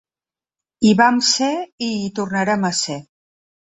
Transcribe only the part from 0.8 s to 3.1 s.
Hi vam ser i hi tornarem a ser!